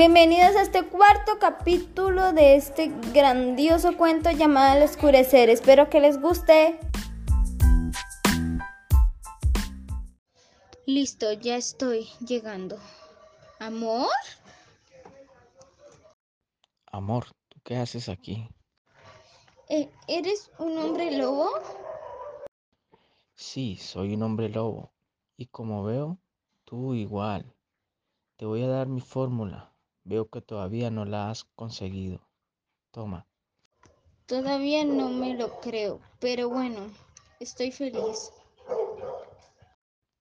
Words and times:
Bienvenidos 0.00 0.56
a 0.56 0.62
este 0.62 0.88
cuarto 0.88 1.38
capítulo 1.38 2.32
de 2.32 2.56
este 2.56 2.90
grandioso 3.12 3.98
cuento 3.98 4.30
llamado 4.30 4.78
El 4.78 4.84
Oscurecer. 4.84 5.50
Espero 5.50 5.90
que 5.90 6.00
les 6.00 6.18
guste. 6.18 6.80
Listo, 10.86 11.34
ya 11.34 11.56
estoy 11.56 12.08
llegando. 12.26 12.78
¿Amor? 13.58 14.08
Amor, 16.86 17.26
¿tú 17.50 17.60
qué 17.62 17.76
haces 17.76 18.08
aquí? 18.08 18.48
Eh, 19.68 19.90
¿Eres 20.08 20.50
un 20.58 20.78
hombre 20.78 21.10
lobo? 21.18 21.50
Sí, 23.34 23.76
soy 23.76 24.14
un 24.14 24.22
hombre 24.22 24.48
lobo. 24.48 24.94
Y 25.36 25.48
como 25.48 25.84
veo, 25.84 26.18
tú 26.64 26.94
igual. 26.94 27.54
Te 28.36 28.46
voy 28.46 28.62
a 28.62 28.68
dar 28.68 28.86
mi 28.86 29.02
fórmula. 29.02 29.69
Veo 30.04 30.28
que 30.28 30.40
todavía 30.40 30.90
no 30.90 31.04
la 31.04 31.30
has 31.30 31.44
conseguido. 31.54 32.20
Toma. 32.90 33.26
Todavía 34.26 34.84
no 34.84 35.08
me 35.08 35.34
lo 35.34 35.60
creo, 35.60 36.00
pero 36.20 36.48
bueno, 36.48 36.80
estoy 37.40 37.72
feliz. 37.72 38.32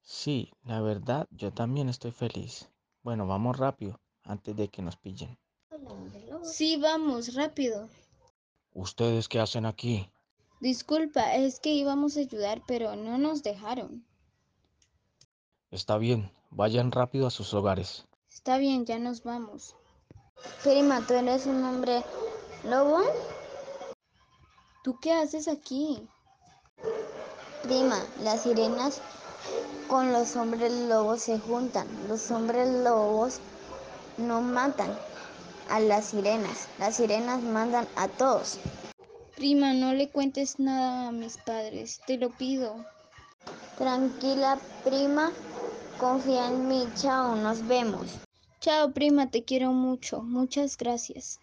Sí, 0.00 0.50
la 0.64 0.80
verdad, 0.80 1.28
yo 1.30 1.52
también 1.52 1.88
estoy 1.88 2.12
feliz. 2.12 2.70
Bueno, 3.02 3.26
vamos 3.26 3.58
rápido, 3.58 4.00
antes 4.22 4.56
de 4.56 4.68
que 4.68 4.80
nos 4.80 4.96
pillen. 4.96 5.38
Sí, 6.42 6.78
vamos, 6.78 7.34
rápido. 7.34 7.88
¿Ustedes 8.72 9.28
qué 9.28 9.40
hacen 9.40 9.66
aquí? 9.66 10.10
Disculpa, 10.60 11.34
es 11.34 11.60
que 11.60 11.70
íbamos 11.70 12.16
a 12.16 12.20
ayudar, 12.20 12.62
pero 12.66 12.96
no 12.96 13.18
nos 13.18 13.42
dejaron. 13.42 14.04
Está 15.70 15.98
bien, 15.98 16.30
vayan 16.50 16.90
rápido 16.90 17.26
a 17.26 17.30
sus 17.30 17.52
hogares. 17.52 18.06
Está 18.38 18.56
bien, 18.56 18.86
ya 18.86 19.00
nos 19.00 19.24
vamos. 19.24 19.74
Prima, 20.62 21.04
¿tú 21.04 21.14
eres 21.14 21.44
un 21.46 21.64
hombre 21.64 22.04
lobo? 22.62 23.02
¿Tú 24.84 24.96
qué 25.00 25.12
haces 25.12 25.48
aquí? 25.48 26.08
Prima, 27.64 28.00
las 28.22 28.44
sirenas 28.44 29.00
con 29.88 30.12
los 30.12 30.36
hombres 30.36 30.72
lobos 30.72 31.22
se 31.22 31.40
juntan. 31.40 31.88
Los 32.06 32.30
hombres 32.30 32.68
lobos 32.84 33.40
no 34.18 34.40
matan 34.40 34.96
a 35.68 35.80
las 35.80 36.04
sirenas. 36.06 36.68
Las 36.78 36.94
sirenas 36.94 37.42
mandan 37.42 37.88
a 37.96 38.06
todos. 38.06 38.60
Prima, 39.34 39.74
no 39.74 39.94
le 39.94 40.10
cuentes 40.10 40.60
nada 40.60 41.08
a 41.08 41.12
mis 41.12 41.38
padres, 41.38 42.00
te 42.06 42.16
lo 42.16 42.30
pido. 42.30 42.76
Tranquila, 43.76 44.58
prima, 44.84 45.32
confía 45.98 46.46
en 46.46 46.68
mí. 46.68 46.88
Chao, 46.94 47.34
nos 47.34 47.66
vemos. 47.66 48.27
Chao, 48.60 48.90
prima, 48.92 49.30
te 49.30 49.44
quiero 49.44 49.72
mucho. 49.72 50.22
Muchas 50.22 50.76
gracias. 50.76 51.38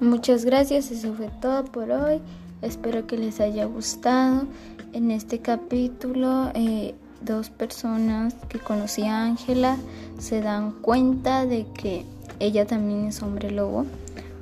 Muchas 0.00 0.44
gracias, 0.44 0.90
eso 0.90 1.14
fue 1.14 1.28
todo 1.40 1.64
por 1.64 1.92
hoy. 1.92 2.20
Espero 2.60 3.06
que 3.06 3.16
les 3.16 3.38
haya 3.40 3.66
gustado. 3.66 4.48
En 4.92 5.12
este 5.12 5.38
capítulo, 5.38 6.50
eh, 6.54 6.96
dos 7.20 7.50
personas 7.50 8.34
que 8.48 8.58
conocí 8.58 9.02
a 9.02 9.22
Ángela 9.22 9.76
se 10.18 10.40
dan 10.40 10.72
cuenta 10.72 11.46
de 11.46 11.66
que 11.72 12.04
ella 12.40 12.66
también 12.66 13.06
es 13.06 13.22
hombre 13.22 13.52
lobo. 13.52 13.86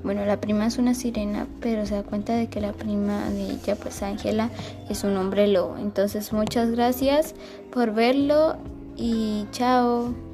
Bueno, 0.02 0.24
la 0.24 0.40
prima 0.40 0.66
es 0.66 0.78
una 0.78 0.94
sirena, 0.94 1.46
pero 1.60 1.84
se 1.86 1.94
da 1.94 2.02
cuenta 2.02 2.34
de 2.34 2.48
que 2.48 2.60
la 2.60 2.72
prima 2.72 3.28
de 3.30 3.50
ella, 3.50 3.76
pues 3.76 4.02
Ángela, 4.02 4.50
es 4.88 5.04
un 5.04 5.16
hombre 5.16 5.46
lobo. 5.48 5.76
Entonces, 5.78 6.32
muchas 6.32 6.70
gracias 6.70 7.34
por 7.70 7.92
verlo 7.92 8.56
y 8.96 9.46
chao. 9.52 10.29